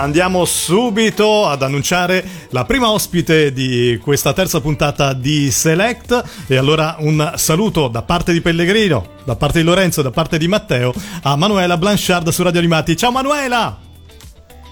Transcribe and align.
andiamo 0.00 0.44
subito 0.44 1.46
ad 1.46 1.62
annunciare 1.62 2.24
la 2.50 2.64
prima 2.64 2.90
ospite 2.90 3.52
di 3.52 3.98
questa 4.02 4.32
terza 4.32 4.60
puntata 4.60 5.12
di 5.12 5.50
Select. 5.50 6.46
E 6.46 6.56
allora 6.56 6.96
un 6.98 7.32
saluto 7.36 7.88
da 7.88 8.02
parte 8.02 8.32
di 8.32 8.40
Pellegrino, 8.40 9.06
da 9.24 9.36
parte 9.36 9.60
di 9.60 9.64
Lorenzo, 9.64 10.02
da 10.02 10.10
parte 10.10 10.38
di 10.38 10.48
Matteo 10.48 10.92
a 11.22 11.36
Manuela 11.36 11.76
Blanchard 11.76 12.28
su 12.30 12.42
Radio 12.42 12.60
Animati. 12.60 12.96
Ciao 12.96 13.12
Manuela! 13.12 13.89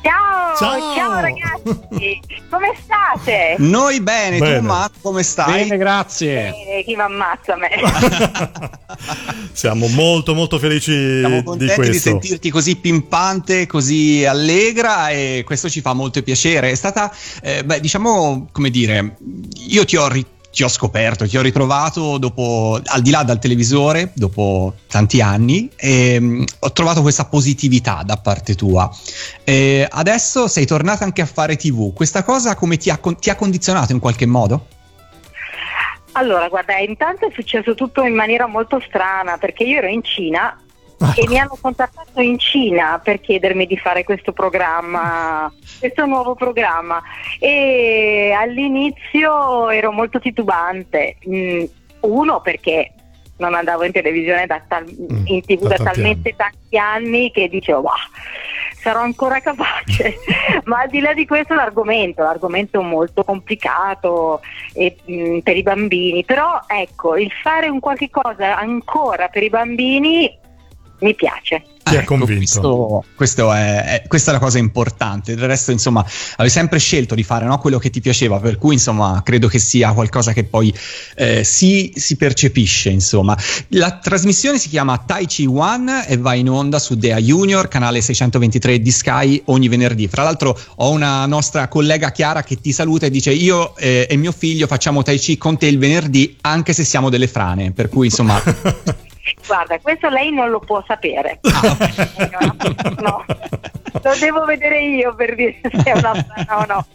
Ciao, 0.03 0.57
ciao, 0.57 0.95
ciao 0.95 1.21
ragazzi, 1.21 2.21
come 2.51 2.77
state? 2.83 3.57
Noi 3.59 4.01
bene, 4.01 4.39
bene. 4.39 4.59
tu 4.59 4.65
Matt 4.65 4.95
come 5.03 5.23
stai? 5.23 5.65
Bene, 5.65 5.77
grazie. 5.77 6.51
Bene, 6.51 6.83
chi 6.85 6.95
mi 6.95 7.03
ammazza 7.03 7.57
me? 7.57 7.69
Siamo 9.53 9.89
molto 9.89 10.35
molto 10.35 10.59
felici 10.59 10.93
Siamo 10.93 11.43
contenti 11.43 11.81
di, 11.81 11.91
di, 11.91 11.99
sentirti 11.99 12.51
così 12.51 12.77
pimpante, 12.77 13.67
così 13.67 14.25
allegra 14.25 15.11
e 15.11 15.43
questo 15.45 15.69
ci 15.69 15.81
fa 15.81 15.93
molto 15.93 16.23
piacere. 16.23 16.71
È 16.71 16.75
stata, 16.75 17.13
eh, 17.43 17.65
beh, 17.65 17.81
diciamo, 17.81 18.49
come 18.53 18.71
dire, 18.71 19.17
io 19.67 19.85
ti 19.85 19.97
ho 19.97 20.07
ricordato 20.07 20.37
ti 20.59 20.65
ho 20.65 20.69
scoperto, 20.69 21.25
ti 21.29 21.39
ho 21.39 21.41
ritrovato 21.41 22.19
dopo, 22.19 22.81
al 22.85 23.01
di 23.01 23.11
là 23.11 23.23
dal 23.23 23.39
televisore, 23.39 24.11
dopo 24.15 24.75
tanti 24.89 25.21
anni, 25.21 25.71
e 25.77 26.19
mh, 26.19 26.45
ho 26.59 26.73
trovato 26.73 27.01
questa 27.01 27.27
positività 27.27 28.03
da 28.05 28.17
parte 28.17 28.57
tua. 28.57 28.91
E 29.45 29.87
adesso 29.89 30.49
sei 30.49 30.67
tornata 30.67 31.05
anche 31.05 31.23
a 31.23 31.27
fare 31.27 31.55
TV. 31.55 31.93
Questa 31.93 32.25
cosa 32.25 32.57
come 32.57 32.77
ti 32.77 32.91
ha, 32.91 32.99
ti 33.21 33.31
ha 33.31 33.37
condizionato 33.37 33.93
in 33.93 34.01
qualche 34.01 34.27
modo? 34.27 34.67
Allora, 36.13 36.49
guarda, 36.49 36.77
intanto 36.79 37.29
è 37.29 37.31
successo 37.33 37.75
tutto 37.75 38.03
in 38.03 38.15
maniera 38.15 38.49
molto 38.49 38.83
strana 38.85 39.39
perché 39.39 39.63
io 39.63 39.79
ero 39.79 39.87
in 39.87 40.03
Cina 40.03 40.59
e 41.15 41.29
mi 41.29 41.39
hanno 41.39 41.57
contattato 41.61 42.21
in 42.21 42.39
Cina 42.41 42.99
per 42.99 43.21
chiedermi 43.21 43.67
di 43.67 43.77
fare 43.77 44.03
questo 44.03 44.33
programma, 44.33 45.53
questo 45.79 46.05
nuovo 46.07 46.35
programma. 46.35 47.01
E 47.39 48.08
all'inizio 48.39 49.71
ero 49.71 49.93
molto 49.93 50.19
titubante. 50.19 51.17
Mm, 51.29 51.65
uno 52.01 52.41
perché 52.41 52.93
non 53.39 53.55
andavo 53.55 53.85
in 53.85 53.93
televisione 53.93 54.47
da 54.47 54.61
tal- 54.67 54.85
mm, 54.85 55.27
in 55.27 55.41
tv 55.43 55.67
da, 55.69 55.77
da 55.77 55.85
talmente 55.85 56.35
anni. 56.37 56.37
tanti 56.37 56.79
anni 56.79 57.31
che 57.31 57.49
dicevo 57.49 57.81
wow, 57.81 57.93
sarò 58.81 59.01
ancora 59.01 59.41
capace 59.41 60.17
ma 60.65 60.81
al 60.81 60.89
di 60.89 61.01
là 61.01 61.15
di 61.15 61.27
questo 61.27 61.55
l'argomento 61.55 62.23
l'argomento 62.23 62.83
molto 62.83 63.25
complicato 63.25 64.41
e, 64.73 64.97
mh, 65.05 65.13
mm, 65.13 65.39
per 65.39 65.57
i 65.57 65.63
bambini 65.63 66.25
però 66.25 66.61
ecco 66.67 67.17
il 67.17 67.31
fare 67.43 67.69
un 67.69 67.81
qualche 67.81 68.11
cosa 68.11 68.57
ancora 68.57 69.29
per 69.29 69.43
i 69.43 69.51
bambini 69.51 70.47
mi 71.01 71.15
piace. 71.15 71.63
Ti 71.89 71.97
ha 71.97 72.01
ecco, 72.01 72.17
convinto. 72.17 72.37
Questo, 72.37 73.05
questo 73.15 73.53
è, 73.53 73.85
è, 73.85 74.07
questa 74.07 74.31
è 74.31 74.35
la 74.35 74.41
cosa 74.41 74.59
importante. 74.59 75.35
Del 75.35 75.47
resto, 75.47 75.71
insomma, 75.71 76.05
avevi 76.37 76.51
sempre 76.51 76.79
scelto 76.79 77.15
di 77.15 77.23
fare 77.23 77.47
no, 77.47 77.59
quello 77.59 77.79
che 77.79 77.91
ti 77.91 78.01
piaceva, 78.01 78.39
per 78.39 78.59
cui, 78.59 78.75
insomma, 78.75 79.23
credo 79.25 79.49
che 79.49 79.59
sia 79.59 79.93
qualcosa 79.93 80.33
che 80.33 80.45
poi 80.45 80.75
eh, 81.17 81.45
si, 81.45 81.93
si, 81.95 82.17
percepisce. 82.17 82.91
Insomma, 82.91 83.37
la 83.69 83.99
trasmissione 83.99 84.59
si 84.59 84.69
chiama 84.69 84.99
Tai 84.99 85.27
Chi 85.27 85.47
One 85.47 86.07
e 86.07 86.17
va 86.19 86.35
in 86.35 86.51
onda 86.51 86.79
su 86.79 86.95
Dea 86.97 87.19
Junior, 87.19 87.69
canale 87.69 88.01
623 88.01 88.81
di 88.81 88.91
Sky 88.91 89.43
ogni 89.47 89.69
venerdì. 89.69 90.09
Fra 90.09 90.25
l'altro, 90.25 90.59
ho 90.77 90.91
una 90.91 91.25
nostra 91.27 91.69
collega 91.69 92.11
Chiara 92.11 92.43
che 92.43 92.61
ti 92.61 92.73
saluta 92.73 93.07
e 93.07 93.11
dice: 93.11 93.33
Io 93.33 93.75
eh, 93.77 94.07
e 94.09 94.17
mio 94.17 94.33
figlio 94.33 94.67
facciamo 94.67 95.03
Tai 95.03 95.17
Chi 95.17 95.39
con 95.39 95.57
te 95.57 95.67
il 95.67 95.79
venerdì, 95.79 96.37
anche 96.43 96.75
se 96.75 96.85
siamo 96.85 97.09
delle 97.09 97.29
frane. 97.29 97.73
Per 97.73 97.89
cui, 97.89 98.07
insomma. 98.07 98.43
Guarda, 99.47 99.79
questo 99.79 100.09
lei 100.09 100.33
non 100.33 100.51
lo 100.51 100.59
può 100.61 100.83
sapere. 100.87 101.41
Ah. 101.43 102.57
no, 103.01 103.25
lo 104.03 104.17
devo 104.19 104.45
vedere 104.45 104.83
io 104.83 105.15
per 105.15 105.35
dire 105.35 105.59
se 105.63 105.83
è 105.83 105.93
una 105.97 106.15
strana 106.23 106.59
o 106.59 106.67
no. 106.67 106.87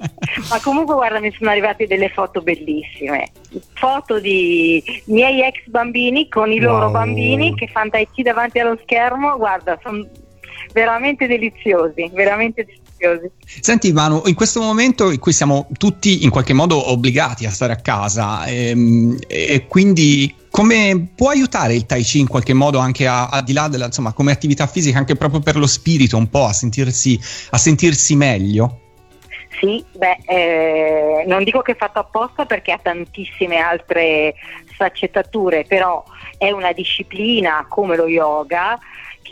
Ma 0.50 0.60
comunque 0.62 0.96
guarda, 0.96 1.20
mi 1.20 1.34
sono 1.38 1.50
arrivate 1.50 1.88
delle 1.88 2.10
foto 2.10 2.42
bellissime. 2.42 3.32
Foto 3.74 4.20
di 4.20 4.84
miei 5.06 5.42
ex 5.42 5.68
bambini 5.68 6.28
con 6.30 6.52
i 6.52 6.60
loro 6.60 6.86
wow. 6.86 6.92
bambini 6.92 7.56
che 7.56 7.68
fanno 7.68 7.92
tai 7.92 8.08
chi 8.12 8.24
davanti 8.24 8.60
allo 8.60 8.78
schermo. 8.84 9.38
Guarda, 9.38 9.80
sono 9.82 10.08
veramente 10.74 11.28
deliziosi, 11.28 12.10
veramente 12.14 12.66
deliziosi. 12.66 13.32
Senti 13.46 13.92
Manu, 13.92 14.24
in 14.26 14.36
questo 14.36 14.62
momento 14.62 15.12
in 15.12 15.20
cui 15.20 15.34
siamo 15.34 15.68
tutti 15.78 16.24
in 16.24 16.30
qualche 16.30 16.54
modo 16.54 16.92
obbligati 16.92 17.46
a 17.46 17.52
stare 17.52 17.74
a 17.74 17.78
casa 17.78 18.46
ehm, 18.46 19.18
e 19.28 19.66
quindi 19.68 20.34
come 20.54 21.08
può 21.16 21.30
aiutare 21.30 21.74
il 21.74 21.88
Tai 21.88 22.04
Chi 22.04 22.20
in 22.20 22.28
qualche 22.28 22.54
modo 22.54 22.78
anche 22.78 23.08
al 23.08 23.42
di 23.44 23.54
là 23.54 23.68
della, 23.68 23.86
insomma, 23.86 24.14
come 24.14 24.32
attività 24.32 24.68
fisica, 24.68 25.00
anche 25.00 25.16
proprio 25.16 25.40
per 25.40 25.56
lo 25.56 25.66
spirito 25.66 26.16
un 26.16 26.30
po' 26.30 26.46
a 26.46 26.54
sentirsi, 26.54 27.20
a 27.50 27.58
sentirsi 27.58 28.16
meglio? 28.16 28.82
Sì, 29.60 29.84
beh, 29.92 30.18
eh, 30.28 31.24
non 31.26 31.44
dico 31.44 31.62
che 31.62 31.72
è 31.72 31.76
fatto 31.76 31.98
apposta 31.98 32.46
perché 32.46 32.72
ha 32.72 32.80
tantissime 32.80 33.58
altre 33.58 34.36
sfaccettature, 34.74 35.64
però 35.64 36.04
è 36.38 36.52
una 36.52 36.72
disciplina 36.72 37.66
come 37.68 37.96
lo 37.96 38.06
yoga 38.06 38.78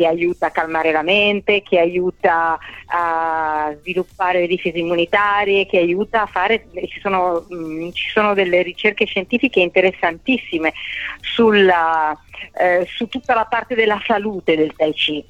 che 0.01 0.07
aiuta 0.07 0.47
a 0.47 0.51
calmare 0.51 0.91
la 0.91 1.03
mente, 1.03 1.61
che 1.61 1.77
aiuta 1.77 2.57
a 2.87 3.73
sviluppare 3.79 4.39
le 4.39 4.47
difese 4.47 4.79
immunitarie, 4.79 5.67
che 5.67 5.77
aiuta 5.77 6.23
a 6.23 6.25
fare, 6.25 6.65
ci 6.87 6.99
sono, 6.99 7.45
mh, 7.47 7.55
mm, 7.55 7.89
ci 7.91 8.09
sono 8.09 8.33
delle 8.33 8.63
ricerche 8.63 9.05
scientifiche 9.05 9.59
interessantissime 9.59 10.73
sulla, 11.21 12.17
eh, 12.59 12.87
su 12.87 13.07
tutta 13.07 13.35
la 13.35 13.45
parte 13.45 13.75
della 13.75 14.01
salute 14.03 14.57
del 14.57 14.73
Tai 14.75 14.91
Chi 14.93 15.23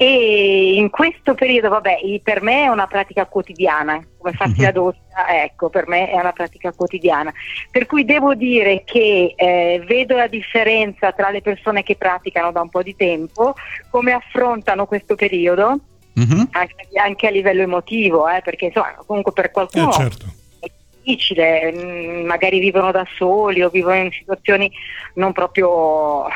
e 0.00 0.74
in 0.74 0.90
questo 0.90 1.34
periodo, 1.34 1.70
vabbè, 1.70 1.98
per 2.22 2.40
me 2.40 2.62
è 2.62 2.68
una 2.68 2.86
pratica 2.86 3.26
quotidiana, 3.26 4.00
come 4.16 4.32
farsi 4.32 4.60
la 4.60 4.68
mhm. 4.68 4.74
doccia, 4.74 5.42
ecco, 5.42 5.70
per 5.70 5.88
me 5.88 6.08
è 6.08 6.14
una 6.20 6.30
pratica 6.30 6.70
quotidiana. 6.70 7.32
Per 7.68 7.86
cui 7.86 8.04
devo 8.04 8.34
dire 8.34 8.84
che 8.84 9.34
eh, 9.36 9.82
vedo 9.84 10.16
la 10.16 10.28
differenza 10.28 11.10
tra 11.10 11.30
le 11.30 11.42
persone 11.42 11.82
che 11.82 11.96
praticano 11.96 12.52
da 12.52 12.60
un 12.60 12.68
po' 12.68 12.84
di 12.84 12.94
tempo, 12.94 13.54
come 13.90 14.12
affrontano 14.12 14.86
questo 14.86 15.16
periodo, 15.16 15.80
mm-hmm. 16.16 16.44
anche, 16.52 16.74
anche, 17.02 17.26
a 17.26 17.30
livello 17.30 17.62
emotivo, 17.62 18.28
eh, 18.28 18.40
perché 18.40 18.66
insomma, 18.66 18.94
comunque 19.04 19.32
per 19.32 19.50
qualcuno... 19.50 19.90
Eh, 19.90 19.94
certo. 19.94 20.26
è 20.60 20.70
Difficile, 21.02 21.72
mm, 21.72 22.24
magari 22.24 22.60
vivono 22.60 22.92
da 22.92 23.04
soli 23.16 23.62
o 23.62 23.68
vivono 23.68 23.96
in 23.96 24.12
situazioni 24.12 24.70
non 25.14 25.32
proprio 25.32 26.26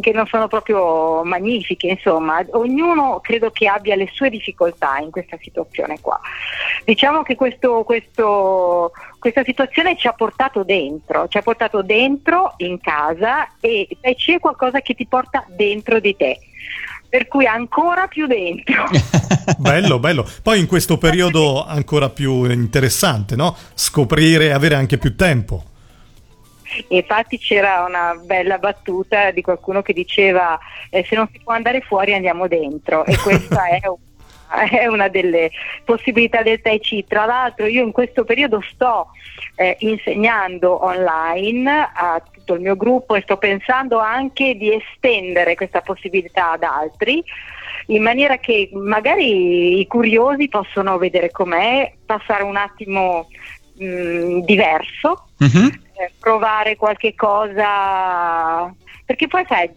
che 0.00 0.12
non 0.12 0.26
sono 0.26 0.48
proprio 0.48 1.22
magnifiche, 1.24 1.86
insomma, 1.88 2.44
ognuno 2.50 3.20
credo 3.20 3.50
che 3.50 3.66
abbia 3.66 3.96
le 3.96 4.08
sue 4.12 4.30
difficoltà 4.30 4.98
in 4.98 5.10
questa 5.10 5.38
situazione 5.40 5.98
qua. 6.00 6.20
Diciamo 6.84 7.22
che 7.22 7.34
questo, 7.34 7.82
questo, 7.84 8.92
questa 9.18 9.42
situazione 9.44 9.96
ci 9.96 10.06
ha 10.06 10.12
portato 10.12 10.64
dentro, 10.64 11.28
ci 11.28 11.38
ha 11.38 11.42
portato 11.42 11.82
dentro 11.82 12.54
in 12.58 12.80
casa 12.80 13.48
e 13.60 13.88
c'è 14.16 14.38
qualcosa 14.38 14.80
che 14.80 14.94
ti 14.94 15.06
porta 15.06 15.44
dentro 15.48 16.00
di 16.00 16.16
te 16.16 16.38
per 17.12 17.28
cui 17.28 17.44
ancora 17.44 18.06
più 18.06 18.26
dentro. 18.26 18.88
bello, 19.58 19.98
bello. 19.98 20.26
Poi 20.42 20.58
in 20.58 20.66
questo 20.66 20.96
periodo 20.96 21.62
ancora 21.62 22.08
più 22.08 22.44
interessante, 22.50 23.36
no? 23.36 23.54
Scoprire, 23.74 24.54
avere 24.54 24.76
anche 24.76 24.96
più 24.96 25.14
tempo. 25.14 25.71
Infatti 26.88 27.38
c'era 27.38 27.84
una 27.86 28.14
bella 28.22 28.58
battuta 28.58 29.30
di 29.30 29.42
qualcuno 29.42 29.82
che 29.82 29.92
diceva 29.92 30.58
eh, 30.90 31.04
se 31.04 31.14
non 31.14 31.28
si 31.32 31.40
può 31.42 31.52
andare 31.52 31.80
fuori 31.80 32.14
andiamo 32.14 32.48
dentro 32.48 33.04
e 33.04 33.16
questa 33.18 33.66
è 33.70 33.80
è 34.70 34.86
una 34.86 35.08
delle 35.08 35.50
possibilità 35.84 36.42
del 36.42 36.60
Tai 36.60 36.78
Chi. 36.78 37.04
Tra 37.06 37.24
l'altro 37.24 37.66
io 37.66 37.82
in 37.82 37.92
questo 37.92 38.24
periodo 38.24 38.62
sto 38.70 39.08
eh, 39.56 39.76
insegnando 39.80 40.84
online 40.84 41.90
a 41.94 42.22
tutto 42.30 42.54
il 42.54 42.60
mio 42.60 42.76
gruppo 42.76 43.14
e 43.14 43.22
sto 43.22 43.36
pensando 43.36 43.98
anche 43.98 44.54
di 44.56 44.72
estendere 44.74 45.54
questa 45.54 45.80
possibilità 45.80 46.52
ad 46.52 46.62
altri 46.62 47.22
in 47.86 48.02
maniera 48.02 48.36
che 48.38 48.70
magari 48.72 49.80
i 49.80 49.86
curiosi 49.86 50.48
possono 50.48 50.98
vedere 50.98 51.30
com'è, 51.30 51.92
passare 52.06 52.44
un 52.44 52.56
attimo 52.56 53.28
mh, 53.76 54.40
diverso. 54.40 55.26
Mm-hmm 55.42 55.90
provare 56.18 56.76
qualche 56.76 57.14
cosa, 57.14 58.74
perché 59.04 59.26
poi 59.28 59.44
sai, 59.48 59.70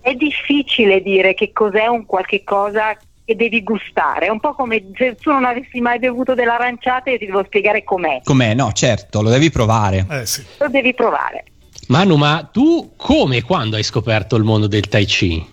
è 0.00 0.14
difficile 0.14 1.00
dire 1.00 1.34
che 1.34 1.52
cos'è 1.52 1.86
un 1.86 2.04
qualche 2.06 2.44
cosa 2.44 2.96
che 3.24 3.36
devi 3.36 3.62
gustare, 3.62 4.26
è 4.26 4.28
un 4.28 4.38
po' 4.38 4.52
come 4.54 4.90
se 4.94 5.14
tu 5.14 5.30
non 5.30 5.44
avessi 5.44 5.80
mai 5.80 5.98
bevuto 5.98 6.34
dell'aranciata 6.34 7.10
e 7.10 7.18
ti 7.18 7.26
devo 7.26 7.42
spiegare 7.44 7.82
com'è. 7.82 8.20
Com'è? 8.22 8.52
No, 8.52 8.72
certo, 8.72 9.22
lo 9.22 9.30
devi 9.30 9.50
provare. 9.50 10.06
Eh, 10.10 10.26
sì. 10.26 10.44
Lo 10.58 10.68
devi 10.68 10.92
provare. 10.92 11.44
Manu, 11.88 12.16
ma 12.16 12.48
tu 12.50 12.92
come 12.96 13.38
e 13.38 13.42
quando 13.42 13.76
hai 13.76 13.82
scoperto 13.82 14.36
il 14.36 14.44
mondo 14.44 14.66
del 14.66 14.88
Tai 14.88 15.04
Chi? 15.04 15.52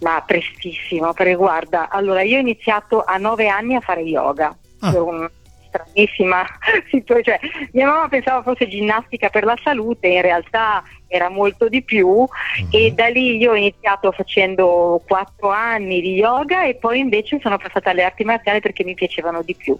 Ma 0.00 0.22
prestissimo, 0.26 1.12
perché 1.12 1.34
guarda, 1.34 1.88
allora 1.90 2.22
io 2.22 2.36
ho 2.36 2.40
iniziato 2.40 3.04
a 3.04 3.16
nove 3.16 3.48
anni 3.48 3.74
a 3.74 3.80
fare 3.80 4.00
yoga. 4.00 4.54
Ah. 4.80 5.02
Un, 5.02 5.28
stranissima 5.70 6.44
situazione. 6.90 7.38
Cioè, 7.40 7.68
mia 7.72 7.86
mamma 7.86 8.08
pensava 8.08 8.42
fosse 8.42 8.68
ginnastica 8.68 9.28
per 9.30 9.44
la 9.44 9.56
salute, 9.62 10.08
in 10.08 10.20
realtà 10.22 10.82
era 11.12 11.28
molto 11.28 11.68
di 11.68 11.82
più 11.82 12.08
Mhm. 12.08 12.68
e 12.70 12.92
da 12.92 13.06
lì 13.08 13.36
io 13.36 13.50
ho 13.52 13.56
iniziato 13.56 14.12
facendo 14.12 15.00
quattro 15.06 15.48
anni 15.50 16.00
di 16.00 16.14
yoga 16.14 16.64
e 16.64 16.74
poi 16.76 17.00
invece 17.00 17.38
sono 17.40 17.56
passata 17.58 17.90
alle 17.90 18.04
arti 18.04 18.22
marziali 18.24 18.60
perché 18.60 18.84
mi 18.84 18.94
piacevano 18.94 19.42
di 19.42 19.54
più. 19.56 19.76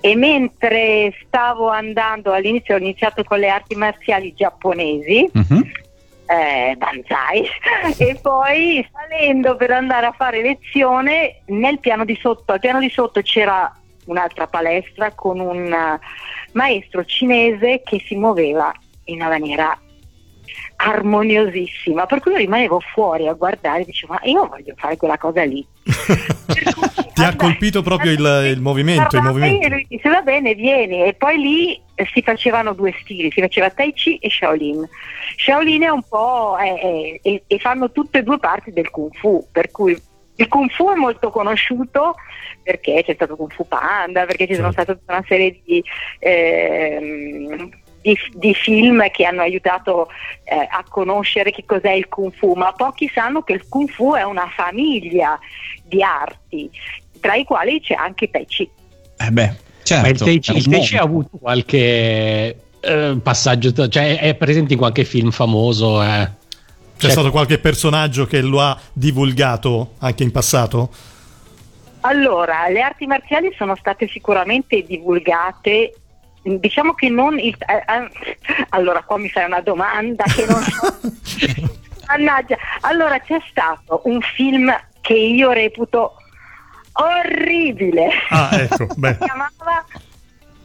E 0.00 0.14
mentre 0.16 1.14
stavo 1.26 1.68
andando 1.68 2.32
all'inizio 2.32 2.74
ho 2.74 2.78
iniziato 2.78 3.24
con 3.24 3.38
le 3.38 3.48
arti 3.48 3.74
marziali 3.74 4.34
giapponesi, 4.34 5.28
Mhm. 5.32 5.70
eh, 6.26 6.74
Banzai, 6.76 7.46
e 7.98 8.18
poi 8.20 8.86
salendo 8.92 9.56
per 9.56 9.70
andare 9.70 10.06
a 10.06 10.12
fare 10.12 10.42
lezione 10.42 11.42
nel 11.46 11.78
piano 11.78 12.04
di 12.04 12.18
sotto, 12.20 12.52
al 12.52 12.60
piano 12.60 12.80
di 12.80 12.90
sotto 12.90 13.22
c'era 13.22 13.72
un'altra 14.06 14.46
palestra 14.46 15.12
con 15.12 15.38
un 15.40 15.72
eh, 15.72 16.00
maestro 16.52 17.04
cinese 17.04 17.82
che 17.84 18.02
si 18.06 18.16
muoveva 18.16 18.72
in 19.04 19.16
una 19.16 19.28
maniera 19.28 19.78
armoniosissima, 20.76 22.06
per 22.06 22.20
cui 22.20 22.32
io 22.32 22.38
rimanevo 22.38 22.80
fuori 22.80 23.26
a 23.28 23.32
guardare 23.32 23.82
e 23.82 23.84
dicevo 23.86 24.14
ma 24.14 24.20
io 24.24 24.46
voglio 24.46 24.74
fare 24.76 24.96
quella 24.96 25.18
cosa 25.18 25.42
lì. 25.44 25.66
Cui 26.46 27.12
Ti 27.14 27.24
ha 27.24 27.34
colpito 27.34 27.82
proprio 27.82 28.12
il, 28.12 28.52
il 28.52 28.60
movimento. 28.60 29.16
E 29.64 29.68
lui 29.70 29.86
disse 29.88 30.08
va 30.10 30.20
bene, 30.20 30.54
vieni. 30.54 31.02
E 31.02 31.14
poi 31.14 31.38
lì 31.38 31.82
eh, 31.94 32.06
si 32.12 32.20
facevano 32.20 32.74
due 32.74 32.94
stili, 33.00 33.30
si 33.30 33.40
faceva 33.40 33.70
Tai 33.70 33.92
Chi 33.94 34.16
e 34.16 34.28
Shaolin. 34.28 34.86
Shaolin 35.36 35.82
è 35.82 35.88
un 35.88 36.02
po' 36.06 36.56
e 36.58 37.40
fanno 37.58 37.90
tutte 37.90 38.18
e 38.18 38.22
due 38.22 38.38
parti 38.38 38.70
del 38.70 38.90
Kung 38.90 39.14
Fu, 39.14 39.46
per 39.50 39.70
cui 39.70 39.98
il 40.36 40.48
Kung 40.48 40.70
Fu 40.70 40.90
è 40.90 40.94
molto 40.94 41.30
conosciuto 41.30 42.14
perché 42.62 43.02
c'è 43.04 43.14
stato 43.14 43.36
Kung 43.36 43.52
Fu 43.52 43.66
Panda, 43.66 44.26
perché 44.26 44.46
ci 44.46 44.54
sono 44.54 44.72
Certo. 44.72 44.82
state 44.82 44.98
tutta 44.98 45.12
una 45.14 45.24
serie 45.26 45.60
di, 45.64 45.84
ehm, 46.18 47.70
di, 48.02 48.18
di 48.34 48.54
film 48.54 49.08
che 49.10 49.24
hanno 49.24 49.42
aiutato 49.42 50.08
eh, 50.44 50.66
a 50.68 50.84
conoscere 50.88 51.50
che 51.50 51.64
cos'è 51.64 51.92
il 51.92 52.08
Kung 52.08 52.32
Fu, 52.32 52.54
ma 52.54 52.72
pochi 52.72 53.10
sanno 53.12 53.42
che 53.42 53.52
il 53.52 53.68
Kung 53.68 53.88
Fu 53.88 54.14
è 54.14 54.22
una 54.22 54.48
famiglia 54.54 55.38
di 55.84 56.02
arti, 56.02 56.70
tra 57.20 57.34
i 57.34 57.44
quali 57.44 57.80
c'è 57.80 57.94
anche 57.94 58.28
Tai 58.30 58.44
Chi. 58.46 58.68
Eh 59.18 59.30
beh, 59.30 59.54
certo. 59.82 60.02
Ma 60.02 60.08
il 60.08 60.18
Tai 60.18 60.38
Chi, 60.38 60.56
il 60.56 60.68
Tai 60.68 60.80
Chi 60.80 60.96
ha 60.96 61.02
avuto 61.02 61.38
qualche 61.40 62.56
eh, 62.80 63.16
passaggio, 63.22 63.88
cioè 63.88 64.18
è 64.18 64.34
presente 64.34 64.72
in 64.72 64.78
qualche 64.78 65.04
film 65.04 65.30
famoso? 65.30 66.02
eh? 66.02 66.30
C'è 66.96 67.02
Cioè, 67.02 67.10
stato 67.10 67.30
qualche 67.30 67.58
personaggio 67.58 68.26
che 68.26 68.40
lo 68.40 68.60
ha 68.60 68.78
divulgato 68.92 69.94
anche 69.98 70.22
in 70.22 70.30
passato? 70.32 70.90
Allora, 72.00 72.68
le 72.68 72.80
arti 72.80 73.06
marziali 73.06 73.52
sono 73.56 73.76
state 73.76 74.08
sicuramente 74.08 74.82
divulgate. 74.82 75.94
Diciamo 76.42 76.94
che 76.94 77.08
non. 77.10 77.38
il- 77.38 77.56
eh, 77.66 77.74
eh, 77.76 78.38
allora, 78.70 79.02
qua 79.02 79.18
mi 79.18 79.28
fai 79.28 79.44
una 79.44 79.60
domanda 79.60 80.24
che 80.24 80.46
non 80.48 80.62
so. 80.62 81.00
Mannaggia. 82.08 82.56
Allora, 82.82 83.18
c'è 83.20 83.38
stato 83.50 84.00
un 84.04 84.20
film 84.20 84.72
che 85.00 85.14
io 85.14 85.50
reputo 85.52 86.14
orribile. 86.92 88.08
Ah, 88.30 88.50
ecco, 88.52 88.86
beh. 88.96 89.12
si 89.12 89.18
chiamava 89.18 89.84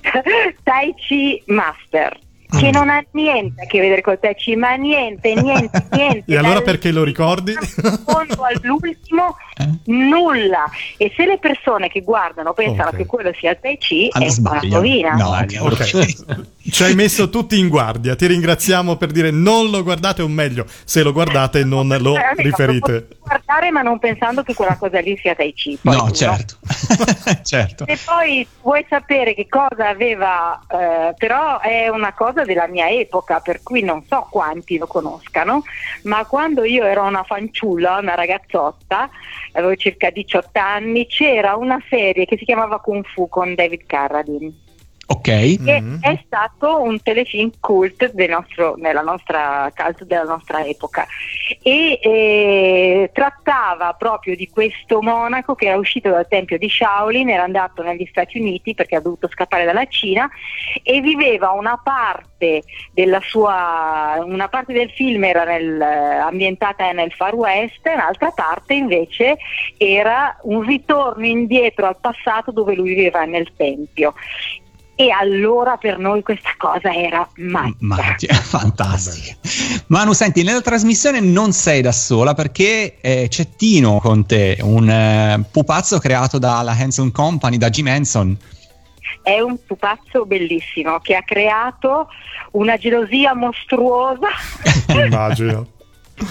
Tai 0.63 0.93
Chi 0.95 1.43
Master. 1.47 2.17
Che 2.51 2.67
Mm. 2.67 2.71
non 2.71 2.89
ha 2.89 3.01
niente 3.11 3.61
a 3.63 3.65
che 3.65 3.79
vedere 3.79 4.01
col 4.01 4.19
Tai 4.19 4.35
Chi, 4.35 4.55
ma 4.57 4.73
niente, 4.75 5.33
niente, 5.35 5.85
niente. 5.91 6.31
E 6.33 6.37
allora 6.37 6.61
perché 6.61 6.91
lo 6.91 7.03
ricordi? 7.05 7.53
secondo 7.61 8.43
all'ultimo 8.43 9.37
Eh? 9.57 9.69
nulla 9.85 10.69
e 10.97 11.13
se 11.15 11.25
le 11.25 11.37
persone 11.37 11.87
che 11.87 12.01
guardano 12.01 12.51
pensano 12.53 12.89
Ok. 12.89 12.95
che 12.97 13.05
quello 13.05 13.31
sia 13.39 13.51
il 13.51 13.59
Tai 13.61 13.77
Chi 13.77 14.07
Ah, 14.11 14.19
è 14.19 14.21
una 14.23 14.31
sbagliano. 14.31 14.75
rovina 14.75 15.11
No, 15.13 15.27
Sbagliano. 15.27 15.65
Ok. 15.67 16.49
Ci 16.69 16.83
hai 16.83 16.93
messo 16.95 17.29
tutti 17.29 17.57
in 17.57 17.69
guardia. 17.69 18.15
Ti 18.15 18.27
ringraziamo 18.27 18.95
per 18.95 19.11
dire 19.11 19.31
non 19.31 19.69
lo 19.71 19.81
guardate, 19.83 20.21
o 20.21 20.27
meglio, 20.27 20.65
se 20.83 21.01
lo 21.01 21.11
guardate 21.11 21.63
non 21.63 21.87
lo 21.99 22.15
Eh, 22.15 22.21
amico, 22.23 22.41
riferite. 22.43 22.91
lo 22.91 22.99
potete 22.99 23.19
guardare 23.21 23.71
ma 23.71 23.81
non 23.81 23.97
pensando 23.99 24.43
che 24.43 24.53
quella 24.53 24.77
cosa 24.77 24.99
lì 24.99 25.17
sia 25.21 25.33
Tai 25.35 25.53
Chi 25.53 25.79
No, 25.81 26.03
uno- 26.03 26.11
certo. 26.11 26.55
certo. 27.43 27.85
Se 27.87 27.97
poi 28.05 28.45
vuoi 28.61 28.85
sapere 28.89 29.33
che 29.33 29.47
cosa 29.47 29.89
aveva, 29.89 30.59
eh, 30.69 31.13
però 31.17 31.59
è 31.59 31.87
una 31.89 32.13
cosa 32.13 32.43
della 32.43 32.67
mia 32.67 32.89
epoca, 32.89 33.39
per 33.39 33.63
cui 33.63 33.81
non 33.81 34.03
so 34.07 34.27
quanti 34.29 34.77
lo 34.77 34.87
conoscano, 34.87 35.63
ma 36.03 36.25
quando 36.25 36.63
io 36.63 36.83
ero 36.83 37.03
una 37.03 37.23
fanciulla, 37.23 37.97
una 37.97 38.15
ragazzotta, 38.15 39.09
avevo 39.53 39.75
circa 39.75 40.09
18 40.09 40.59
anni, 40.59 41.07
c'era 41.07 41.55
una 41.55 41.81
serie 41.89 42.25
che 42.25 42.37
si 42.37 42.45
chiamava 42.45 42.79
Kung 42.79 43.03
Fu 43.05 43.27
con 43.27 43.55
David 43.55 43.85
Carradine. 43.85 44.51
Ok. 45.11 45.21
che 45.21 45.81
Mhm. 45.81 45.99
è 46.01 46.19
stato 46.25 46.81
un 46.81 47.01
telefilm 47.01 47.51
cult 47.59 48.11
del 48.13 48.29
nostro, 48.29 48.75
nella 48.77 49.01
nostra 49.01 49.71
cult 49.75 50.03
della 50.05 50.23
nostra 50.23 50.63
epoca 50.65 51.05
e 51.61 51.99
eh, 52.01 53.09
trattava 53.13 53.93
proprio 53.93 54.35
di 54.35 54.49
questo 54.49 55.01
monaco 55.01 55.55
che 55.55 55.67
era 55.67 55.77
uscito 55.77 56.09
dal 56.09 56.27
tempio 56.27 56.57
di 56.57 56.69
Shaolin, 56.69 57.29
era 57.29 57.43
andato 57.43 57.83
negli 57.83 58.07
Stati 58.09 58.39
Uniti 58.39 58.73
perché 58.73 58.95
ha 58.95 59.01
dovuto 59.01 59.27
scappare 59.27 59.65
dalla 59.65 59.85
Cina 59.85 60.29
e 60.81 61.01
viveva 61.01 61.51
una 61.51 61.79
parte 61.81 62.63
della 62.93 63.19
sua 63.21 64.23
una 64.25 64.47
parte 64.47 64.73
del 64.73 64.89
film 64.91 65.23
era 65.23 65.43
nel, 65.43 65.79
ambientata 65.81 66.91
nel 66.91 67.11
Far 67.11 67.35
West, 67.35 67.81
un'altra 67.85 68.31
parte 68.31 68.73
invece 68.73 69.37
era 69.77 70.37
un 70.43 70.61
ritorno 70.61 71.25
indietro 71.25 71.85
al 71.85 71.97
passato 71.99 72.51
dove 72.51 72.75
lui 72.75 72.95
viveva 72.95 73.25
nel 73.25 73.51
tempio. 73.55 74.13
E 74.95 75.09
allora 75.09 75.77
per 75.77 75.97
noi 75.97 76.21
questa 76.21 76.53
cosa 76.57 76.93
era 76.93 77.27
magia. 77.37 77.75
Magia, 77.79 78.33
fantastica. 78.53 79.35
Manu, 79.87 80.13
senti, 80.13 80.43
nella 80.43 80.61
trasmissione 80.61 81.19
non 81.19 81.53
sei 81.53 81.81
da 81.81 81.91
sola 81.91 82.33
perché 82.33 82.99
eh, 83.01 83.27
c'è 83.27 83.49
Tino 83.55 83.99
con 83.99 84.25
te, 84.25 84.57
un 84.61 84.89
eh, 84.89 85.43
pupazzo 85.49 85.97
creato 85.99 86.37
dalla 86.37 86.71
Hanson 86.71 87.11
Company, 87.11 87.57
da 87.57 87.69
Jim 87.69 87.87
Henson. 87.87 88.37
È 89.23 89.39
un 89.39 89.57
pupazzo 89.65 90.25
bellissimo 90.25 90.99
che 90.99 91.15
ha 91.15 91.23
creato 91.23 92.07
una 92.51 92.77
gelosia 92.77 93.33
mostruosa 93.33 94.27
Immagino. 94.93 95.67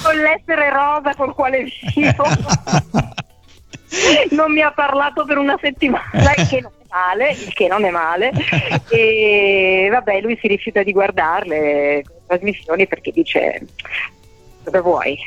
con 0.03 0.17
l'essere 0.17 0.71
rosa 0.71 1.15
col 1.17 1.35
quale 1.35 1.65
vivo. 1.95 2.25
non 4.31 4.53
mi 4.53 4.61
ha 4.61 4.71
parlato 4.71 5.25
per 5.25 5.39
una 5.39 5.59
settimana, 5.61 6.35
il 6.37 6.49
che 6.49 6.61
non 6.61 6.71
male, 6.91 7.31
il 7.31 7.53
che 7.53 7.69
non 7.69 7.85
è 7.85 7.91
male. 7.91 8.33
E 8.93 9.89
vabbè, 9.89 10.21
lui 10.21 10.37
si 10.41 10.49
rifiuta 10.49 10.83
di 10.83 10.91
guardarle 10.91 11.61
le 11.61 12.05
trasmissioni 12.27 12.89
perché 12.89 13.13
dice 13.13 13.67
cosa 14.63 14.81
vuoi? 14.81 15.19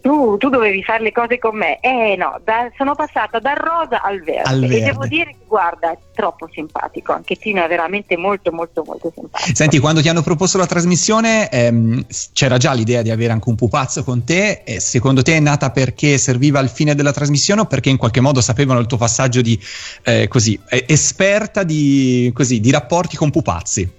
Tu, 0.00 0.36
tu 0.36 0.48
dovevi 0.48 0.82
fare 0.82 1.02
le 1.02 1.12
cose 1.12 1.38
con 1.38 1.56
me. 1.56 1.78
Eh 1.80 2.16
no, 2.16 2.40
da- 2.44 2.70
sono 2.76 2.94
passata 2.94 3.38
dal 3.38 3.56
rosa 3.56 4.02
al 4.02 4.20
verde. 4.22 4.42
Al 4.42 4.62
E 4.64 4.68
verde. 4.68 4.84
devo 4.84 5.06
dire 5.06 5.30
che 5.30 5.44
guarda, 5.46 5.92
è 5.92 5.98
troppo 6.14 6.48
simpatico. 6.52 7.12
Anche 7.12 7.36
Tino 7.36 7.62
è 7.64 7.68
veramente 7.68 8.16
molto 8.16 8.52
molto 8.52 8.82
molto 8.86 9.12
simpatico. 9.14 9.54
Senti, 9.54 9.78
quando 9.78 10.00
ti 10.00 10.08
hanno 10.08 10.22
proposto 10.22 10.58
la 10.58 10.66
trasmissione 10.66 11.48
ehm, 11.50 12.06
c'era 12.32 12.56
già 12.56 12.72
l'idea 12.72 13.02
di 13.02 13.10
avere 13.10 13.32
anche 13.32 13.48
un 13.48 13.54
pupazzo 13.56 14.04
con 14.04 14.24
te. 14.24 14.62
E 14.64 14.80
secondo 14.80 15.22
te 15.22 15.36
è 15.36 15.40
nata 15.40 15.70
perché 15.70 16.18
serviva 16.18 16.58
al 16.58 16.68
fine 16.70 16.94
della 16.94 17.12
trasmissione 17.12 17.62
o 17.62 17.66
perché 17.66 17.88
in 17.90 17.96
qualche 17.96 18.20
modo 18.20 18.40
sapevano 18.40 18.80
il 18.80 18.86
tuo 18.86 18.96
passaggio 18.98 19.40
di 19.42 19.58
eh, 20.04 20.28
così, 20.28 20.58
esperta 20.86 21.62
di, 21.62 22.30
così, 22.34 22.60
di 22.60 22.70
rapporti 22.70 23.16
con 23.16 23.30
pupazzi? 23.30 23.96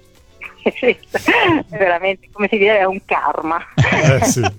Veramente 1.68 2.28
come 2.32 2.48
si 2.50 2.58
dice 2.58 2.78
è 2.78 2.84
un 2.84 3.00
karma. 3.04 3.58
Eh 3.74 4.24
sì. 4.24 4.42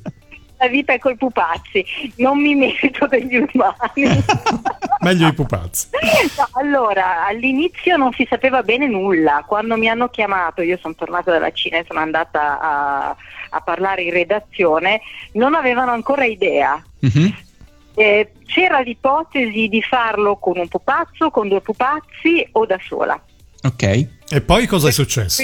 La 0.61 0.67
vita 0.67 0.93
è 0.93 0.99
coi 0.99 1.15
pupazzi, 1.15 1.83
non 2.17 2.39
mi 2.39 2.53
merito 2.53 3.07
degli 3.07 3.35
umani. 3.35 4.23
Meglio 5.01 5.27
i 5.29 5.33
pupazzi. 5.33 5.87
No, 6.37 6.47
allora, 6.51 7.25
all'inizio 7.25 7.97
non 7.97 8.11
si 8.13 8.27
sapeva 8.29 8.61
bene 8.61 8.87
nulla. 8.87 9.43
Quando 9.47 9.75
mi 9.75 9.89
hanno 9.89 10.09
chiamato, 10.09 10.61
io 10.61 10.77
sono 10.79 10.93
tornata 10.93 11.31
dalla 11.31 11.51
Cina 11.51 11.79
e 11.79 11.85
sono 11.87 11.99
andata 11.99 12.59
a, 12.61 13.15
a 13.49 13.61
parlare 13.61 14.03
in 14.03 14.11
redazione, 14.11 15.01
non 15.33 15.55
avevano 15.55 15.93
ancora 15.93 16.25
idea. 16.25 16.79
Mhm. 16.99 17.35
Eh, 17.95 18.31
c'era 18.45 18.81
l'ipotesi 18.81 19.67
di 19.67 19.81
farlo 19.81 20.35
con 20.35 20.59
un 20.59 20.67
pupazzo, 20.67 21.31
con 21.31 21.47
due 21.47 21.61
pupazzi 21.61 22.47
o 22.51 22.67
da 22.67 22.77
sola. 22.87 23.19
Ok. 23.63 23.83
E 24.29 24.41
poi 24.41 24.67
cosa 24.67 24.89
è 24.89 24.91
successo? 24.91 25.41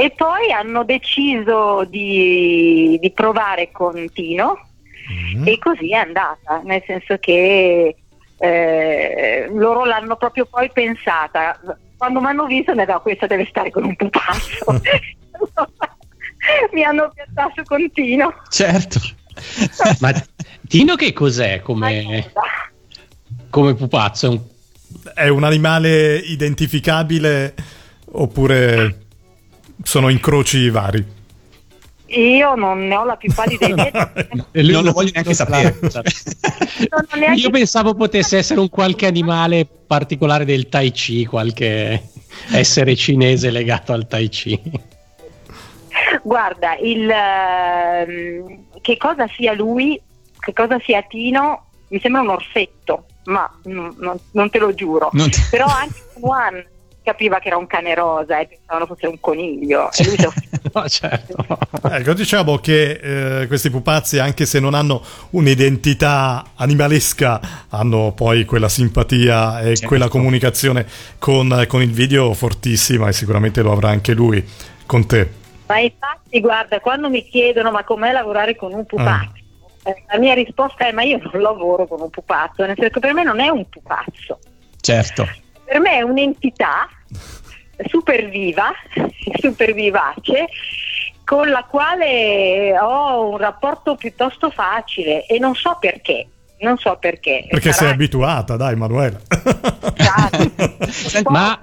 E 0.00 0.10
poi 0.16 0.50
hanno 0.50 0.82
deciso 0.84 1.84
di, 1.84 2.96
di 3.00 3.10
provare 3.12 3.70
con 3.70 4.10
Tino 4.12 4.64
Mm. 5.10 5.44
e 5.44 5.58
così 5.58 5.90
è 5.90 5.96
andata, 5.96 6.60
nel 6.62 6.84
senso 6.86 7.16
che 7.18 7.96
eh, 8.38 9.50
loro 9.52 9.84
l'hanno 9.84 10.14
proprio 10.14 10.46
poi 10.46 10.70
pensata. 10.72 11.58
Quando 11.96 12.20
mi 12.20 12.26
hanno 12.26 12.46
visto, 12.46 12.74
ne 12.74 12.84
no, 12.84 13.00
questa 13.00 13.26
deve 13.26 13.44
stare 13.50 13.70
con 13.72 13.82
un 13.84 13.96
pupazzo. 13.96 14.80
mi 16.72 16.84
hanno 16.84 17.10
piazzato 17.12 17.62
con 17.64 17.90
Tino. 17.92 18.32
Certo. 18.48 19.00
Ma 19.98 20.12
Tino 20.68 20.94
che 20.94 21.12
cos'è 21.12 21.60
come, 21.60 22.30
come 23.50 23.74
pupazzo? 23.74 24.26
È 24.26 24.30
un- 24.30 25.12
È 25.14 25.28
un 25.28 25.42
animale 25.44 26.16
identificabile 26.18 27.54
oppure 28.12 28.98
sono 29.82 30.08
incroci 30.08 30.68
vari? 30.70 31.18
Io 32.06 32.54
non 32.56 32.88
ne 32.88 32.96
ho 32.96 33.04
la 33.04 33.16
più 33.16 33.32
pallida 33.32 33.66
idea. 33.68 34.12
e 34.50 34.62
lui 34.62 34.72
non 34.72 34.84
lo 34.84 34.92
voglio 34.92 35.10
neanche 35.12 35.34
sapere. 35.34 35.78
neanche... 37.14 37.40
Io 37.40 37.50
pensavo 37.50 37.94
potesse 37.94 38.38
essere 38.38 38.60
un 38.60 38.68
qualche 38.68 39.06
animale 39.06 39.66
particolare 39.86 40.44
del 40.44 40.68
Tai 40.68 40.90
Chi, 40.90 41.24
qualche 41.24 42.08
essere 42.50 42.96
cinese 42.96 43.50
legato 43.50 43.92
al 43.92 44.06
Tai 44.08 44.28
Chi. 44.28 44.60
Guarda, 46.22 46.76
il, 46.76 47.06
uh, 47.08 48.80
che 48.80 48.96
cosa 48.96 49.26
sia 49.28 49.52
lui, 49.52 50.00
che 50.38 50.52
cosa 50.52 50.78
sia 50.80 51.02
Tino, 51.02 51.66
mi 51.88 52.00
sembra 52.00 52.22
un 52.22 52.30
orsetto, 52.30 53.06
ma 53.24 53.48
n- 53.64 53.94
non, 53.98 54.18
non 54.32 54.50
te 54.50 54.58
lo 54.58 54.74
giuro. 54.74 55.10
Te... 55.12 55.30
Però 55.50 55.66
anche 55.66 56.02
Juan 56.16 56.64
capiva 57.10 57.38
che 57.38 57.48
era 57.48 57.56
un 57.56 57.66
cane 57.66 57.94
rosa 57.94 58.38
e 58.38 58.46
pensavano 58.46 58.86
fosse 58.86 59.06
un 59.06 59.18
coniglio. 59.20 59.88
Certo. 59.90 60.32
no, 60.72 60.88
certo. 60.88 61.34
ecco, 61.90 62.12
diciamo 62.14 62.58
che 62.58 63.40
eh, 63.42 63.46
questi 63.46 63.70
pupazzi, 63.70 64.18
anche 64.18 64.46
se 64.46 64.60
non 64.60 64.74
hanno 64.74 65.02
un'identità 65.30 66.52
animalesca, 66.54 67.40
hanno 67.70 68.12
poi 68.14 68.44
quella 68.44 68.68
simpatia 68.68 69.60
e 69.60 69.74
certo. 69.74 69.86
quella 69.86 70.08
comunicazione 70.08 70.86
con, 71.18 71.64
con 71.66 71.82
il 71.82 71.90
video 71.90 72.32
fortissima 72.32 73.08
e 73.08 73.12
sicuramente 73.12 73.62
lo 73.62 73.72
avrà 73.72 73.88
anche 73.88 74.12
lui 74.12 74.46
con 74.86 75.06
te. 75.06 75.38
Ma 75.66 75.78
infatti, 75.78 76.40
guarda, 76.40 76.80
quando 76.80 77.08
mi 77.08 77.24
chiedono 77.28 77.70
ma 77.70 77.84
com'è 77.84 78.12
lavorare 78.12 78.56
con 78.56 78.72
un 78.72 78.86
pupazzo, 78.86 79.32
ah. 79.84 79.94
la 80.12 80.18
mia 80.18 80.34
risposta 80.34 80.86
è 80.86 80.92
ma 80.92 81.02
io 81.02 81.20
non 81.22 81.42
lavoro 81.42 81.86
con 81.86 82.00
un 82.00 82.10
pupazzo, 82.10 82.64
nel 82.64 82.76
senso 82.76 82.94
che 82.94 83.00
per 83.00 83.14
me 83.14 83.22
non 83.22 83.40
è 83.40 83.48
un 83.48 83.68
pupazzo. 83.68 84.38
Certo 84.80 85.28
per 85.70 85.78
me 85.78 85.98
è 85.98 86.02
un'entità 86.02 86.88
super 87.86 88.28
viva, 88.28 88.72
super 89.40 89.72
vivace, 89.72 90.46
con 91.24 91.48
la 91.48 91.64
quale 91.68 92.76
ho 92.78 93.30
un 93.30 93.36
rapporto 93.38 93.94
piuttosto 93.94 94.50
facile 94.50 95.26
e 95.26 95.38
non 95.38 95.54
so 95.54 95.76
perché. 95.80 96.26
Non 96.60 96.76
so 96.76 96.96
perché. 97.00 97.46
Perché 97.48 97.72
Sarà... 97.72 97.86
sei 97.86 97.94
abituata, 97.94 98.56
dai, 98.56 98.76
Manuela. 98.76 99.18
Esatto. 99.96 101.30
Ma 101.30 101.58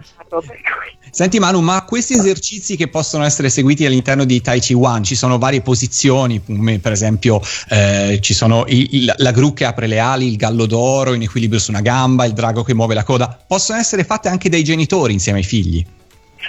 Senti 1.09 1.39
Manu, 1.39 1.61
ma 1.61 1.83
questi 1.85 2.13
esercizi 2.13 2.75
che 2.75 2.89
possono 2.89 3.23
essere 3.23 3.47
eseguiti 3.47 3.85
all'interno 3.85 4.25
di 4.25 4.41
Tai 4.41 4.59
Chi 4.59 4.73
Wan, 4.73 5.03
ci 5.03 5.15
sono 5.15 5.37
varie 5.37 5.61
posizioni, 5.61 6.39
per 6.39 6.91
esempio 6.91 7.41
eh, 7.69 8.19
ci 8.21 8.33
sono 8.33 8.65
il, 8.67 8.87
il, 8.91 9.13
la 9.17 9.31
gru 9.31 9.53
che 9.53 9.65
apre 9.65 9.87
le 9.87 9.99
ali, 9.99 10.27
il 10.27 10.35
gallo 10.35 10.65
d'oro 10.65 11.13
in 11.13 11.21
equilibrio 11.21 11.59
su 11.59 11.71
una 11.71 11.81
gamba, 11.81 12.25
il 12.25 12.33
drago 12.33 12.63
che 12.63 12.73
muove 12.73 12.93
la 12.93 13.03
coda, 13.03 13.39
possono 13.47 13.79
essere 13.79 14.03
fatte 14.03 14.27
anche 14.27 14.49
dai 14.49 14.63
genitori 14.63 15.13
insieme 15.13 15.39
ai 15.39 15.45
figli? 15.45 15.85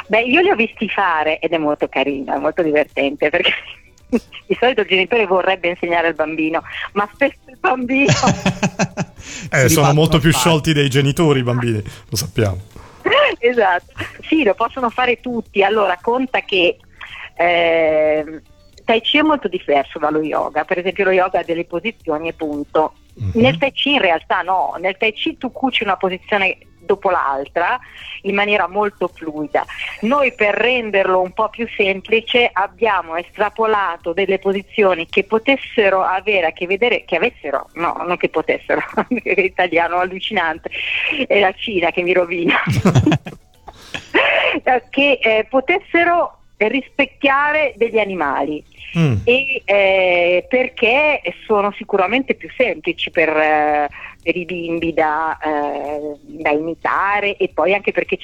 Beh, 0.07 0.23
io 0.23 0.41
li 0.41 0.51
ho 0.51 0.55
visti 0.55 0.89
fare 0.89 1.39
ed 1.39 1.53
è 1.53 1.59
molto 1.59 1.89
carino, 1.89 2.35
è 2.35 2.39
molto 2.39 2.63
divertente 2.63 3.31
perché 3.31 3.53
di 4.47 4.57
solito 4.59 4.83
il 4.83 4.87
genitore 4.87 5.27
vorrebbe 5.27 5.69
insegnare 5.69 6.09
al 6.09 6.15
bambino, 6.15 6.63
ma 6.93 7.09
spesso 7.13 7.39
il 7.47 7.57
bambino... 7.59 8.13
eh, 9.51 9.69
sono 9.69 9.93
molto 9.93 10.19
più 10.19 10.33
sciolti 10.33 10.73
dei 10.73 10.89
genitori 10.89 11.41
i 11.41 11.43
bambini, 11.43 11.83
lo 12.09 12.17
sappiamo. 12.17 12.61
Esatto, 13.39 13.93
sì, 14.23 14.43
lo 14.43 14.55
possono 14.55 14.91
fare 14.91 15.21
tutti. 15.21 15.63
Allora, 15.63 15.99
conta 16.01 16.41
che 16.41 16.79
eh, 17.35 18.43
Tai 18.85 19.01
Chi 19.01 19.19
è 19.19 19.23
molto 19.23 19.49
diverso 19.49 19.99
dallo 19.99 20.21
yoga, 20.21 20.65
per 20.65 20.79
esempio 20.79 21.05
lo 21.05 21.11
yoga 21.11 21.41
ha 21.41 21.45
delle 21.45 21.65
posizioni 21.65 22.29
e 22.29 22.33
punto. 22.33 22.95
Mm-hmm. 23.21 23.31
Nel 23.35 23.59
Tai 23.59 23.73
Chi 23.73 23.93
in 23.95 24.01
realtà 24.01 24.43
no, 24.43 24.75
nel 24.79 24.97
Tai 24.97 25.13
Chi 25.13 25.37
tu 25.37 25.51
cuci 25.51 25.83
una 25.83 25.97
posizione 25.97 26.59
dopo 26.89 27.11
l'altra 27.11 27.79
in 28.23 28.35
maniera 28.35 28.67
molto 28.67 29.09
fluida. 29.09 29.65
Noi 30.01 30.33
per 30.33 30.55
renderlo 30.55 31.21
un 31.21 31.33
po' 31.33 31.51
più 31.51 31.69
semplice 31.77 32.49
abbiamo 32.51 33.17
estrapolato 33.17 34.15
delle 34.15 34.39
posizioni 34.39 35.07
che 35.07 35.25
potessero 35.25 36.03
avere 36.03 36.47
a 36.47 36.53
che 36.53 36.67
vedere, 36.67 37.05
che 37.05 37.17
avessero, 37.17 37.69
no, 37.75 38.03
non 38.07 38.17
che 38.17 38.31
potessero, 38.31 38.81
italiano 39.23 39.99
allucinante, 39.99 40.71
è 41.27 41.39
la 41.39 41.53
Cina 41.53 41.91
che 41.91 42.03
mi 42.03 42.15
rovina, 42.15 42.57
che 44.89 45.19
eh, 45.23 45.47
potessero 45.49 46.39
rispecchiare 46.57 47.75
degli 47.77 47.99
animali. 47.99 48.65
Mm. 48.97 49.17
E, 49.25 49.63
eh, 49.67 50.47
perché 50.49 51.21
sono 51.45 51.71
sicuramente 51.77 52.35
più 52.35 52.49
semplici 52.57 53.11
per, 53.11 53.29
eh, 53.29 53.89
per 54.29 54.37
i 54.37 54.45
bimbi 54.45 54.93
da, 54.93 55.39
eh, 55.39 56.19
da, 56.23 56.51
imitare 56.51 57.39
e 57.39 57.49
poi 57.49 57.73
anche 57.73 57.93
perché 57.93 58.19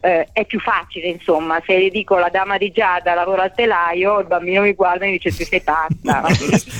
eh, 0.00 0.28
è 0.32 0.44
più 0.44 0.60
facile 0.60 1.08
insomma. 1.08 1.60
Se 1.66 1.82
gli 1.82 1.90
dico 1.90 2.16
la 2.16 2.28
dama 2.28 2.58
di 2.58 2.70
Giada 2.70 3.12
lavora 3.14 3.42
al 3.42 3.52
telaio 3.52 4.20
il 4.20 4.28
bambino 4.28 4.62
mi 4.62 4.72
guarda 4.72 5.04
e 5.04 5.08
mi 5.08 5.18
dice 5.18 5.36
tu 5.36 5.42
sei 5.42 5.60
pazza 5.60 6.22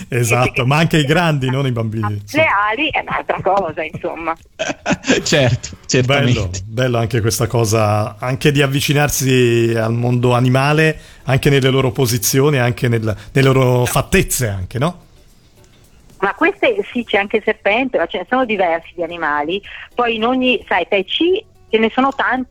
esatto 0.09 0.65
ma 0.65 0.77
anche 0.77 0.99
i 0.99 1.05
grandi 1.05 1.51
non 1.51 1.67
i 1.67 1.73
bambini 1.73 2.23
le 2.31 2.45
ali 2.71 2.89
è 2.91 3.01
un'altra 3.01 3.41
cosa 3.43 3.83
insomma. 3.83 4.37
Certo 5.25 5.71
certamente. 5.87 6.33
Bello, 6.33 6.51
bello 6.65 6.99
anche 6.99 7.21
questa 7.21 7.49
cosa 7.49 8.17
anche 8.19 8.53
di 8.53 8.63
avvicinarsi 8.63 9.75
al 9.77 9.93
mondo 9.93 10.35
animale 10.35 10.97
anche 11.25 11.51
nelle 11.51 11.69
loro 11.69 11.91
posizioni 11.91 12.59
anche 12.59 12.87
nel, 12.87 13.17
nelle 13.33 13.53
loro 13.53 13.85
fattezze 13.87 14.47
anche 14.47 14.79
no? 14.79 15.02
Ma 16.23 16.35
queste 16.35 16.85
sì, 16.93 17.05
c'è 17.05 17.19
anche 17.19 17.39
il 17.39 17.43
serpente, 17.45 17.99
ma 17.99 18.07
ce 18.07 18.19
ne 18.19 18.27
sono 18.29 18.45
diversi 18.45 18.93
di 18.95 19.03
animali. 19.03 19.61
Poi 19.93 20.15
in 20.15 20.25
ogni, 20.25 20.65
sai, 20.69 20.87
Tai 20.89 21.03
Chi 21.05 21.45
ce 21.69 21.79
ne 21.79 21.91
sono 21.91 22.13
tante 22.13 22.49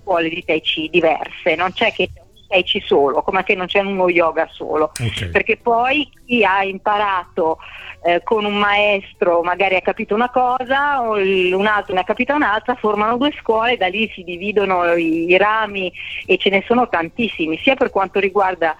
scuole 0.00 0.28
di 0.28 0.44
Tai 0.44 0.60
Chi 0.60 0.88
diverse, 0.88 1.56
non 1.56 1.72
c'è 1.72 1.92
che 1.92 2.10
Tai 2.46 2.62
Chi 2.62 2.80
solo, 2.80 3.22
come 3.22 3.42
che 3.42 3.56
non 3.56 3.66
c'è 3.66 3.80
uno 3.80 4.08
yoga 4.08 4.48
solo. 4.52 4.92
Okay. 4.92 5.30
Perché 5.30 5.56
poi 5.56 6.08
chi 6.24 6.44
ha 6.44 6.62
imparato 6.62 7.58
eh, 8.04 8.22
con 8.22 8.44
un 8.44 8.56
maestro 8.56 9.42
magari 9.42 9.74
ha 9.74 9.80
capito 9.80 10.14
una 10.14 10.30
cosa, 10.30 11.02
o 11.02 11.14
un 11.16 11.66
altro 11.66 11.94
ne 11.94 12.00
ha 12.00 12.04
capito 12.04 12.34
un'altra, 12.34 12.76
formano 12.76 13.16
due 13.16 13.34
scuole, 13.40 13.76
da 13.76 13.88
lì 13.88 14.08
si 14.14 14.22
dividono 14.22 14.92
i, 14.94 15.28
i 15.28 15.36
rami 15.36 15.92
e 16.24 16.38
ce 16.38 16.50
ne 16.50 16.62
sono 16.68 16.88
tantissimi, 16.88 17.58
sia 17.58 17.74
per 17.74 17.90
quanto 17.90 18.20
riguarda 18.20 18.76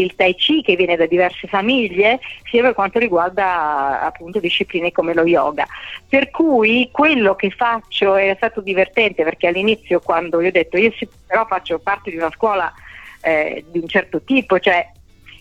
il 0.00 0.14
Tai 0.14 0.34
Chi 0.34 0.62
che 0.62 0.76
viene 0.76 0.96
da 0.96 1.06
diverse 1.06 1.46
famiglie, 1.46 2.20
sia 2.50 2.62
per 2.62 2.74
quanto 2.74 2.98
riguarda 2.98 4.00
appunto 4.00 4.40
discipline 4.40 4.92
come 4.92 5.14
lo 5.14 5.24
yoga. 5.24 5.66
Per 6.08 6.30
cui 6.30 6.88
quello 6.92 7.34
che 7.34 7.50
faccio 7.50 8.16
è 8.16 8.32
stato 8.36 8.60
divertente 8.60 9.22
perché 9.24 9.46
all'inizio 9.46 10.00
quando 10.00 10.40
io 10.40 10.48
ho 10.48 10.52
detto 10.52 10.76
io 10.76 10.92
sì, 10.96 11.08
però 11.26 11.46
faccio 11.46 11.78
parte 11.78 12.10
di 12.10 12.16
una 12.16 12.30
scuola 12.30 12.72
eh, 13.22 13.64
di 13.70 13.78
un 13.78 13.88
certo 13.88 14.22
tipo, 14.22 14.58
cioè 14.58 14.86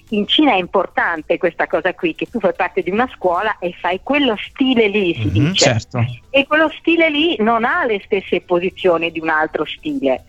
in 0.09 0.25
Cina 0.27 0.53
è 0.53 0.57
importante 0.57 1.37
questa 1.37 1.67
cosa 1.67 1.93
qui, 1.93 2.15
che 2.15 2.25
tu 2.25 2.39
fai 2.39 2.53
parte 2.55 2.81
di 2.81 2.89
una 2.89 3.09
scuola 3.13 3.57
e 3.59 3.75
fai 3.79 3.99
quello 4.01 4.35
stile 4.37 4.87
lì, 4.87 5.13
si 5.13 5.25
mm-hmm, 5.25 5.49
dice. 5.49 5.65
Certo. 5.65 6.03
E 6.29 6.47
quello 6.47 6.69
stile 6.79 7.09
lì 7.09 7.35
non 7.39 7.63
ha 7.63 7.85
le 7.85 8.01
stesse 8.03 8.41
posizioni 8.41 9.11
di 9.11 9.19
un 9.19 9.29
altro 9.29 9.65
stile 9.65 10.23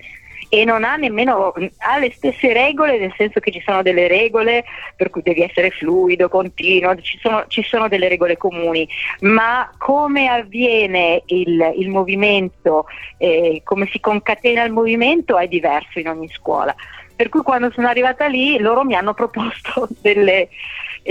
e 0.53 0.65
non 0.65 0.83
ha 0.83 0.97
nemmeno 0.97 1.55
ha 1.79 1.99
le 1.99 2.11
stesse 2.13 2.53
regole, 2.53 2.99
nel 2.99 3.15
senso 3.17 3.39
che 3.39 3.53
ci 3.53 3.63
sono 3.65 3.83
delle 3.83 4.09
regole 4.09 4.65
per 4.97 5.09
cui 5.09 5.23
devi 5.23 5.43
essere 5.43 5.71
fluido, 5.71 6.29
continuo, 6.29 7.01
ci 7.01 7.19
sono, 7.23 7.45
ci 7.47 7.63
sono 7.63 7.87
delle 7.87 8.09
regole 8.09 8.37
comuni, 8.37 8.87
ma 9.21 9.71
come 9.79 10.27
avviene 10.27 11.23
il, 11.27 11.73
il 11.77 11.89
movimento, 11.89 12.87
eh, 13.17 13.63
come 13.65 13.89
si 13.93 14.01
concatena 14.01 14.65
il 14.65 14.73
movimento 14.73 15.39
è 15.39 15.47
diverso 15.47 16.01
in 16.01 16.09
ogni 16.09 16.29
scuola. 16.31 16.75
Per 17.15 17.29
cui 17.29 17.43
quando 17.43 17.71
sono 17.71 17.87
arrivata 17.87 18.27
lì 18.27 18.59
loro 18.59 18.83
mi 18.83 18.97
hanno 18.97 19.15
proposto 19.15 19.87
delle, 20.03 20.49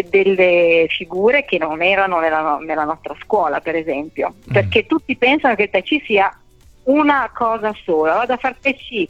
delle 0.10 0.88
figure 0.90 1.46
che 1.46 1.58
non 1.58 1.82
erano 1.82 2.20
nella, 2.20 2.58
nella, 2.62 2.84
nostra 2.84 3.16
scuola, 3.22 3.62
per 3.62 3.78
esempio, 3.78 4.34
mm. 4.34 4.52
perché 4.52 4.86
tutti 4.86 5.16
pensano 5.16 5.56
che 5.56 5.64
il 5.64 5.70
Tai 5.70 5.82
Chi 5.82 6.02
sia 6.06 6.30
una 6.84 7.30
cosa 7.34 7.74
sola, 7.84 8.14
vado 8.16 8.34
a 8.34 8.38
fare 8.38 8.58
PC 8.60 9.08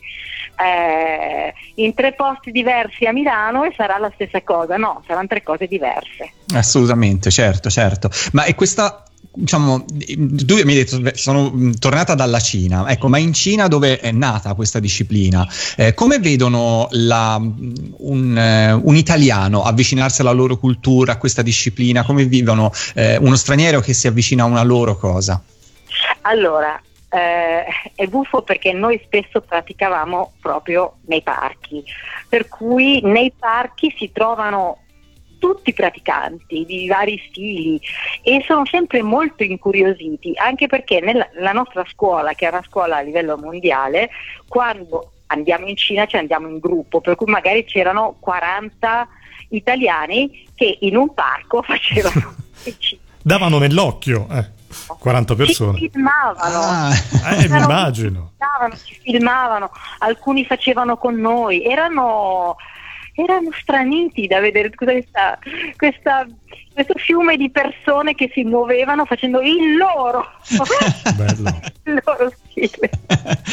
eh, 0.62 1.54
in 1.76 1.94
tre 1.94 2.14
posti 2.14 2.52
diversi 2.52 3.06
a 3.06 3.14
Milano 3.14 3.64
e 3.64 3.74
sarà 3.76 3.98
la 3.98 4.12
stessa 4.14 4.42
cosa, 4.42 4.76
no, 4.78 5.04
saranno 5.08 5.28
tre 5.28 5.42
cose 5.42 5.68
diverse. 5.68 6.34
Assolutamente, 6.54 7.32
certo, 7.32 7.70
certo. 7.70 8.10
Ma 8.34 8.44
è 8.44 8.56
questa 8.56 9.04
diciamo, 9.32 9.86
tu 9.86 10.56
mi 10.56 10.74
hai 10.74 10.86
detto 10.86 11.00
sono 11.14 11.72
tornata 11.78 12.16
dalla 12.16 12.40
Cina, 12.40 12.90
ecco, 12.90 13.08
ma 13.08 13.18
in 13.18 13.34
Cina 13.34 13.68
dove 13.68 14.00
è 14.00 14.12
nata 14.12 14.54
questa 14.54 14.80
disciplina, 14.80 15.48
eh, 15.78 15.94
come 15.94 16.20
vedono 16.20 16.88
la, 16.92 17.40
un, 17.40 18.38
eh, 18.38 18.72
un, 18.74 18.96
italiano 18.96 19.64
avvicinarsi 19.64 20.22
alla 20.22 20.32
loro 20.32 20.58
cultura, 20.58 21.14
a 21.14 21.18
questa 21.18 21.42
disciplina, 21.42 22.04
come 22.04 22.26
vivono 22.26 22.72
eh, 22.96 23.18
uno 23.18 23.36
straniero 23.36 23.80
che 23.80 23.94
si 23.94 24.08
avvicina 24.08 24.44
a 24.44 24.48
una 24.48 24.64
loro 24.64 24.98
cosa? 24.98 25.42
Allora, 26.22 26.80
eh, 27.10 27.66
è 27.96 28.08
buffo 28.08 28.42
perché 28.44 28.72
noi 28.74 29.02
spesso 29.04 29.42
praticavamo 29.42 30.34
proprio 30.40 30.98
nei 31.06 31.22
parchi, 31.22 31.84
per 32.28 32.48
cui 32.48 33.02
nei 33.04 33.34
parchi 33.38 33.94
si 33.98 34.12
trovano 34.12 34.84
tutti 35.40 35.70
i 35.70 35.74
praticanti 35.74 36.66
di 36.66 36.88
vari 36.88 37.22
stili 37.30 37.80
e 38.22 38.44
sono 38.46 38.66
sempre 38.66 39.02
molto 39.02 39.44
incuriositi, 39.44 40.34
anche 40.36 40.68
perché 40.68 41.00
nella 41.00 41.52
nostra 41.54 41.86
scuola, 41.90 42.34
che 42.34 42.46
è 42.46 42.50
una 42.50 42.64
scuola 42.68 42.98
a 42.98 43.02
livello 43.02 43.38
mondiale, 43.38 44.10
quando 44.48 45.14
andiamo 45.28 45.68
in 45.68 45.78
Cina 45.78 46.06
ci 46.06 46.18
andiamo 46.18 46.48
in 46.48 46.60
gruppo, 46.60 47.02
per 47.02 47.16
cui 47.16 47.32
magari 47.32 47.64
c'erano 47.64 48.18
40 48.20 49.08
italiani 49.50 50.48
che 50.54 50.78
in 50.82 50.96
un 50.96 51.14
parco 51.14 51.62
facevano 51.64 52.36
davano 53.22 53.58
nell'occhio 53.58 54.28
eh. 54.32 54.59
40 55.00 55.36
persone. 55.36 55.78
Ci 55.78 55.90
filmavano. 55.90 56.60
Ah. 56.60 56.94
Eh, 57.36 57.48
mi 57.50 57.58
immagino. 57.58 58.32
Ci 58.84 59.00
filmavano, 59.02 59.72
alcuni 60.00 60.46
facevano 60.46 60.98
con 60.98 61.16
noi, 61.16 61.64
erano, 61.66 62.56
erano 63.14 63.50
straniti 63.60 64.28
da 64.28 64.40
vedere 64.40 64.70
questa, 64.74 65.38
questa 65.76 66.28
questo 66.74 66.94
fiume 66.96 67.36
di 67.36 67.50
persone 67.50 68.16
che 68.16 68.32
si 68.34 68.44
muovevano 68.44 69.04
facendo 69.04 69.42
il 69.42 69.76
loro, 69.76 70.26
il 71.84 72.02
loro 72.06 72.32
stile. 72.38 72.90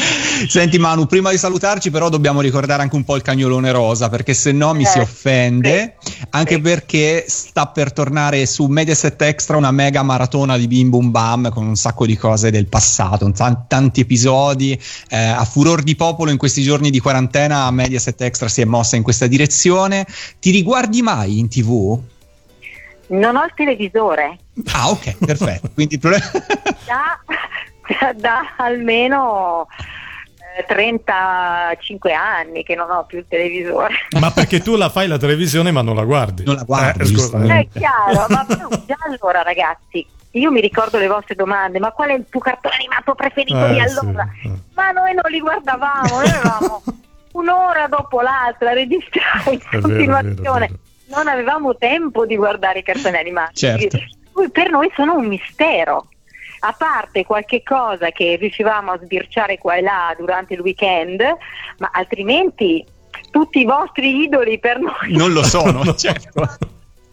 Senti 0.47 0.77
Manu, 0.77 1.05
prima 1.05 1.31
di 1.31 1.37
salutarci 1.37 1.91
però 1.91 2.09
dobbiamo 2.09 2.41
ricordare 2.41 2.81
anche 2.81 2.95
un 2.95 3.03
po' 3.03 3.15
il 3.15 3.21
cagnolone 3.21 3.71
rosa 3.71 4.09
perché 4.09 4.33
se 4.33 4.51
no 4.51 4.73
mi 4.73 4.83
eh, 4.83 4.87
si 4.87 4.99
offende, 4.99 5.97
sì, 5.99 6.25
anche 6.31 6.55
sì. 6.55 6.61
perché 6.61 7.25
sta 7.27 7.67
per 7.67 7.91
tornare 7.91 8.45
su 8.45 8.65
Mediaset 8.65 9.21
Extra 9.21 9.57
una 9.57 9.71
mega 9.71 10.03
maratona 10.03 10.57
di 10.57 10.67
Bim 10.67 10.89
Bum 10.89 11.11
Bam 11.11 11.49
con 11.49 11.65
un 11.65 11.75
sacco 11.75 12.05
di 12.05 12.15
cose 12.15 12.51
del 12.51 12.67
passato, 12.67 13.29
t- 13.31 13.57
tanti 13.67 14.01
episodi, 14.01 14.79
eh, 15.09 15.17
a 15.17 15.43
furor 15.43 15.83
di 15.83 15.95
popolo 15.95 16.31
in 16.31 16.37
questi 16.37 16.61
giorni 16.61 16.89
di 16.89 16.99
quarantena 16.99 17.69
Mediaset 17.71 18.21
Extra 18.21 18.47
si 18.47 18.61
è 18.61 18.65
mossa 18.65 18.95
in 18.95 19.03
questa 19.03 19.27
direzione. 19.27 20.05
Ti 20.39 20.51
riguardi 20.51 21.01
mai 21.01 21.39
in 21.39 21.49
tv? 21.49 21.99
Non 23.07 23.37
ho 23.37 23.43
il 23.43 23.51
televisore. 23.55 24.37
Ah, 24.73 24.89
ok, 24.89 25.17
perfetto. 25.25 25.69
Quindi 25.73 25.97
da, 25.99 26.11
da 28.15 28.41
almeno 28.57 29.67
35 30.65 32.09
eh, 32.09 32.13
anni 32.13 32.63
che 32.63 32.75
non 32.75 32.89
ho 32.89 33.05
più 33.05 33.19
il 33.19 33.25
televisore. 33.27 33.93
Ma 34.19 34.31
perché 34.31 34.59
tu 34.61 34.75
la 34.75 34.89
fai 34.89 35.07
la 35.07 35.17
televisione 35.17 35.71
ma 35.71 35.81
non 35.81 35.95
la 35.95 36.03
guardi? 36.03 36.43
Non 36.43 36.55
la 36.55 36.63
guardi, 36.63 37.13
eh, 37.13 37.59
È 37.59 37.67
chiaro, 37.71 38.25
ma 38.29 38.45
già 38.85 38.97
allora 39.05 39.41
ragazzi, 39.41 40.05
io 40.31 40.51
mi 40.51 40.61
ricordo 40.61 40.97
le 40.97 41.07
vostre 41.07 41.35
domande, 41.35 41.79
ma 41.79 41.91
qual 41.91 42.09
è 42.09 42.13
il 42.13 42.25
tuo 42.29 42.39
cartone 42.39 42.75
animato 42.75 43.15
preferito 43.15 43.65
eh, 43.65 43.73
di 43.73 43.79
allora? 43.79 44.27
Sì, 44.41 44.47
eh. 44.47 44.51
Ma 44.73 44.91
noi 44.91 45.13
non 45.13 45.31
li 45.31 45.39
guardavamo, 45.39 46.09
noi 46.09 46.29
avevamo 46.29 46.83
un'ora 47.33 47.87
dopo 47.87 48.21
l'altra, 48.21 48.73
registrare 48.73 49.51
in 49.51 49.59
è 49.59 49.79
continuazione. 49.79 50.33
Vero, 50.41 50.53
vero, 50.53 50.67
vero 50.67 50.85
non 51.09 51.27
avevamo 51.27 51.75
tempo 51.75 52.25
di 52.25 52.35
guardare 52.35 52.79
i 52.79 52.83
cartoni 52.83 53.17
animati. 53.17 53.55
Certo. 53.55 53.97
Per 54.51 54.69
noi 54.69 54.91
sono 54.95 55.15
un 55.15 55.27
mistero. 55.27 56.07
A 56.59 56.73
parte 56.73 57.25
qualche 57.25 57.63
cosa 57.63 58.11
che 58.11 58.35
riuscivamo 58.35 58.91
a 58.91 58.99
sbirciare 58.99 59.57
qua 59.57 59.75
e 59.75 59.81
là 59.81 60.13
durante 60.17 60.53
il 60.53 60.61
weekend, 60.61 61.21
ma 61.77 61.89
altrimenti 61.91 62.85
tutti 63.31 63.59
i 63.59 63.65
vostri 63.65 64.23
idoli 64.23 64.59
per 64.59 64.79
noi 64.79 65.15
non 65.15 65.33
lo 65.33 65.43
sono, 65.43 65.83
certo. 65.95 66.57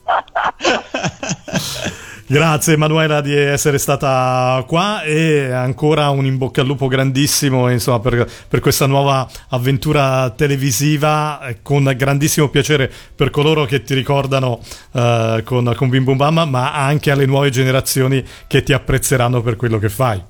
Grazie 2.27 2.73
Emanuela 2.73 3.21
di 3.21 3.37
essere 3.37 3.77
stata 3.77 4.65
qua 4.67 5.03
e 5.03 5.51
ancora 5.53 6.09
un 6.09 6.25
in 6.25 6.39
bocca 6.39 6.63
al 6.63 6.67
lupo 6.67 6.89
grandissimo 6.89 7.71
insomma, 7.71 8.01
per, 8.01 8.27
per, 8.49 8.61
questa 8.61 8.87
nuova 8.87 9.29
avventura 9.51 10.31
televisiva 10.31 11.47
eh, 11.47 11.59
con 11.61 11.93
grandissimo 11.95 12.49
piacere 12.49 12.91
per 13.15 13.29
coloro 13.29 13.67
che 13.67 13.83
ti 13.83 13.93
ricordano 13.93 14.59
uh, 14.93 15.43
con, 15.45 15.75
con 15.77 15.91
Bim 15.91 16.05
Bum 16.05 16.17
Bam 16.17 16.49
ma 16.49 16.73
anche 16.73 17.11
alle 17.11 17.27
nuove 17.27 17.51
generazioni 17.51 18.25
che 18.47 18.63
ti 18.63 18.73
apprezzeranno 18.73 19.43
per 19.43 19.57
quello 19.57 19.79
che 19.79 19.91
fai. 19.91 20.23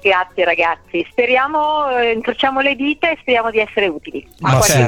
Grazie 0.00 0.44
ragazzi, 0.44 1.06
speriamo, 1.10 1.98
eh, 1.98 2.12
incrociamo 2.12 2.60
le 2.60 2.74
dita 2.76 3.10
e 3.10 3.18
speriamo 3.20 3.50
di 3.50 3.58
essere 3.58 3.88
utili. 3.88 4.26
Ma 4.38 4.60
sì, 4.62 4.82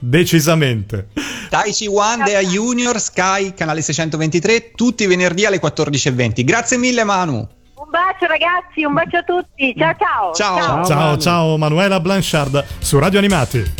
decisamente. 0.00 1.08
Taichi 1.54 1.86
One, 1.86 2.24
Dea 2.24 2.40
Junior, 2.40 2.98
Sky, 2.98 3.54
canale 3.54 3.80
623, 3.80 4.72
tutti 4.74 5.04
i 5.04 5.06
venerdì 5.06 5.46
alle 5.46 5.60
14.20. 5.60 6.44
Grazie 6.44 6.76
mille 6.78 7.04
Manu. 7.04 7.36
Un 7.36 7.46
bacio 7.90 8.26
ragazzi, 8.26 8.82
un 8.82 8.92
bacio 8.92 9.18
a 9.18 9.22
tutti. 9.22 9.72
Ciao 9.78 9.94
ciao. 9.96 10.34
Ciao 10.34 10.60
ciao, 10.60 10.84
ciao, 10.84 11.16
ciao 11.16 11.56
Manuela 11.56 12.00
Blanchard 12.00 12.64
su 12.80 12.98
Radio 12.98 13.20
Animati. 13.20 13.72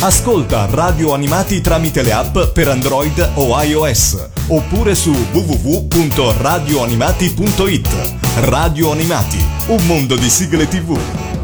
Ascolta 0.00 0.66
Radio 0.70 1.12
Animati 1.12 1.60
tramite 1.60 2.00
le 2.00 2.12
app 2.12 2.38
per 2.54 2.68
Android 2.68 3.32
o 3.34 3.62
iOS 3.62 4.30
oppure 4.46 4.94
su 4.94 5.10
www.radioanimati.it. 5.10 7.88
Radio 8.46 8.92
Animati, 8.92 9.46
un 9.66 9.84
mondo 9.84 10.16
di 10.16 10.30
sigle 10.30 10.66
TV. 10.68 11.37